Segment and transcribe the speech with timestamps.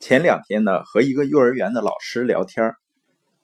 [0.00, 2.74] 前两天呢，和一个幼儿园的老师聊天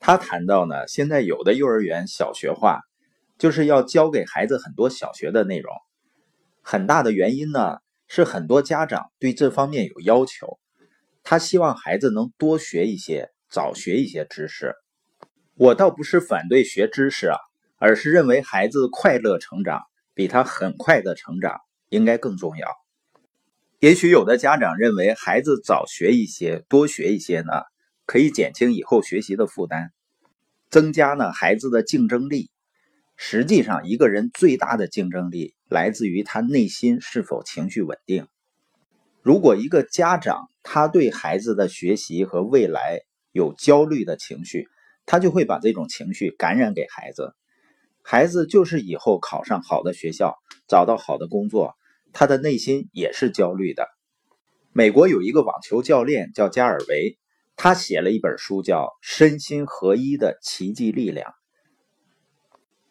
[0.00, 2.80] 他谈到呢，现在有的幼儿园小学化，
[3.38, 5.72] 就是要教给孩子很多小学的内容。
[6.60, 7.76] 很大的原因呢，
[8.08, 10.58] 是很多家长对这方面有要求，
[11.22, 14.74] 他希望孩子能多学一些，早学一些知识。
[15.54, 17.36] 我倒不是反对学知识啊，
[17.78, 19.80] 而是认为孩子快乐成长
[20.14, 21.60] 比他很快的成长
[21.90, 22.68] 应该更重要。
[23.80, 27.62] 也许有的家长认为孩子早学一些、多学一些呢，
[28.04, 29.88] 可以减轻以后学习的负担，
[30.68, 32.50] 增加呢孩子的竞争力。
[33.16, 38.28] 实际上，一个人最大的竞争力来自于他内心是否情绪稳定。
[39.22, 43.00] 如果一个家长他对孩子的学习和未来
[43.32, 44.68] 有焦虑的情绪，
[45.06, 47.34] 他就会把这种情绪感染给孩子。
[48.02, 50.36] 孩子就是以后考上好的学校，
[50.68, 51.76] 找到好的工作。
[52.12, 53.86] 他的内心也是焦虑的。
[54.72, 57.18] 美国有一个网球教练叫加尔维，
[57.56, 61.30] 他写了一本书叫《身心合一的奇迹力量》。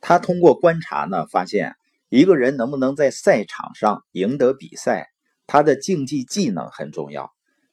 [0.00, 1.74] 他通过观察呢，发现
[2.08, 5.08] 一个人能不能在赛场上赢得比赛，
[5.46, 7.32] 他的竞技技能很重要，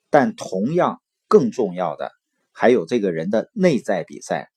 [0.10, 2.12] 但同样更重要的
[2.52, 4.50] 还有这个人的内在比赛。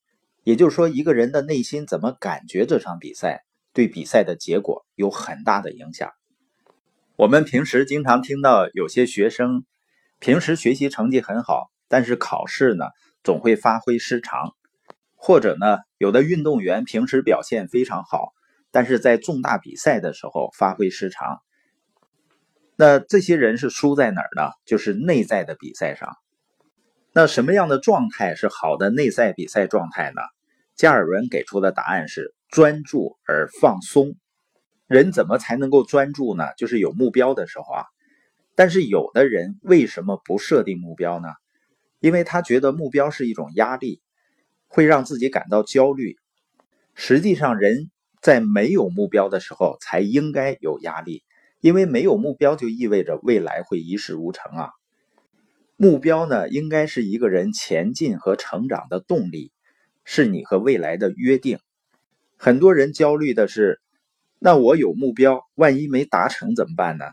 [0.42, 6.11] 也就是说，一个人的内心怎么感觉这场比赛，对比赛的结果有很大的影响。
[7.17, 9.64] 我们平时经常听到有些学生，
[10.19, 12.84] 平时学习成绩很好，但是考试呢
[13.25, 14.55] 总会发挥失常，
[15.14, 18.34] 或者呢有的运动员平时表现非常好，
[18.70, 21.41] 但是在重大比赛的时候发挥失常。
[22.77, 24.51] 那这些人是输在哪儿呢？
[24.67, 26.19] 就是内在的比赛上。
[27.14, 30.20] 那什么样的状态是好的内在比赛状态呢？
[30.75, 34.17] 加尔文给出的答案是专注而放松。
[34.87, 36.45] 人怎么才能够专注呢？
[36.56, 37.84] 就是有目标的时候啊。
[38.55, 41.29] 但是有的人为什么不设定目标呢？
[42.01, 44.01] 因为他觉得目标是一种压力，
[44.67, 46.17] 会让自己感到焦虑。
[46.95, 47.91] 实际上，人
[48.23, 51.23] 在没有目标的时候才应该有压力，
[51.61, 54.70] 因为没有目标就意味着未来会一事无成啊。
[55.77, 59.53] 目标呢，应该是一个人前进和成长的动力，
[60.05, 61.58] 是你和未来的约定。
[62.39, 63.80] 很多人焦虑的是。
[64.46, 67.07] 那我有目标，万一没达成怎么办呢？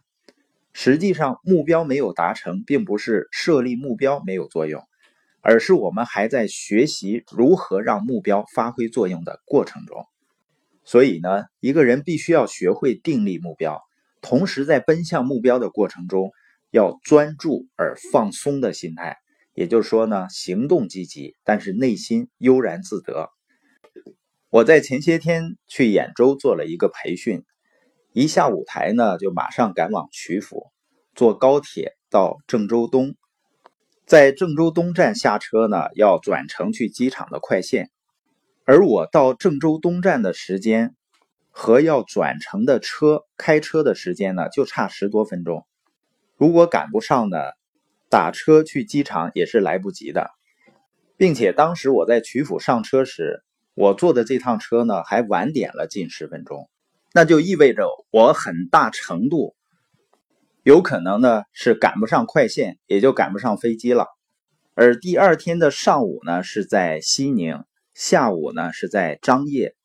[0.71, 4.83] 实际上，目标没有达成，并不是设立目标没有作用，
[5.41, 10.05] 而是我们还在学习如何让目标发挥作用的过程中。
[10.83, 13.81] 所以呢，一个人必须要学会订立目标，
[14.22, 16.29] 同时在奔向目标的过程中，
[16.69, 19.17] 要专注而放松的心态。
[19.55, 23.31] 也就是说呢，行动积极，但是内心悠然自得。
[24.53, 27.44] 我在前些天去兖州做了一个培训，
[28.12, 30.72] 一下舞台呢，就马上赶往曲阜，
[31.16, 33.16] 坐高铁到郑州东，
[34.06, 37.90] 在郑州东站下车呢，要转乘去机场的快线，
[38.64, 40.96] 而我到郑州东站的时间
[41.50, 45.66] 和要转乘的车开车的时间呢，就差十多分钟，
[46.38, 47.40] 如果赶不上呢，
[48.08, 50.30] 打车去机场也是来不及的，
[51.18, 53.44] 并且当时我在曲阜上车时。
[53.75, 56.69] 我坐的这趟车呢，还晚点了近十分钟，
[57.11, 59.56] 那就意味着我很大程度
[60.61, 64.07] 有可能呢是赶不上快线，也就赶不上飞机了。
[64.75, 67.63] 而第二天的上午呢是在西宁，
[67.94, 69.75] 下午呢是在张掖，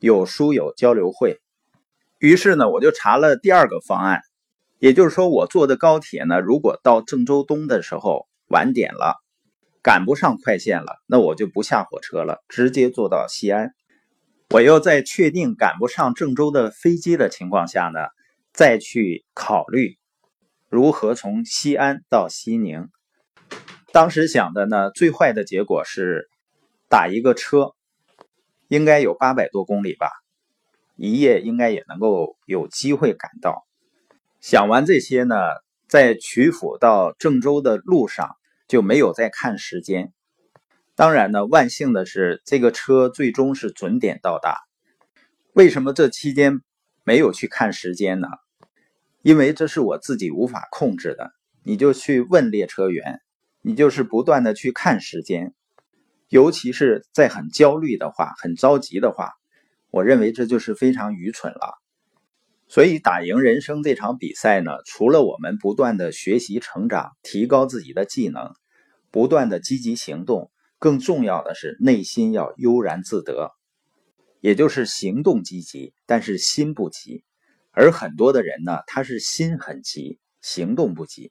[0.00, 1.40] 有书友交流会。
[2.18, 4.20] 于是呢，我就查了第二个方案，
[4.78, 9.23] 也就是说，我坐的高铁呢，如果到郑州东的时候晚点了。
[9.84, 13.74] 赶不上快线了，那我就不下火车了，直接坐到西安。
[14.48, 18.00] 我又在确定赶不上郑州的飞机的情况下呢，
[18.54, 19.98] 再去考虑
[20.70, 22.88] 如何从西安到西宁。
[23.92, 26.30] 当时想的呢，最坏的结果是
[26.88, 27.74] 打一个车，
[28.68, 30.08] 应该有八百多公里吧，
[30.96, 33.66] 一夜应该也能够有机会赶到。
[34.40, 35.36] 想完这些呢，
[35.88, 38.34] 在曲阜到郑州的路上。
[38.74, 40.12] 就没有再看时间。
[40.96, 44.56] 当然呢，万幸的是，这个车最终是准点到达。
[45.52, 46.60] 为什么这期间
[47.04, 48.26] 没有去看时间呢？
[49.22, 51.30] 因为这是我自己无法控制的。
[51.62, 53.20] 你就去问列车员，
[53.62, 55.54] 你就是不断的去看时间，
[56.28, 59.34] 尤其是在很焦虑的话、很着急的话，
[59.92, 61.78] 我认为这就是非常愚蠢了。
[62.66, 68.52] 所以，打赢人生这场比赛呢，除了我们不断的学习、成长、提高自己的技能，
[69.14, 70.50] 不断的积极行动，
[70.80, 73.52] 更重要的是内心要悠然自得，
[74.40, 77.22] 也就是行动积极，但是心不急。
[77.70, 81.30] 而很多的人呢，他是心很急，行动不急。